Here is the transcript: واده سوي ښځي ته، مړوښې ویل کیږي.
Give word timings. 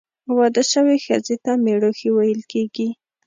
واده 0.37 0.63
سوي 0.73 0.97
ښځي 1.05 1.35
ته، 1.43 1.51
مړوښې 1.63 2.09
ویل 2.11 2.41
کیږي. 2.51 2.89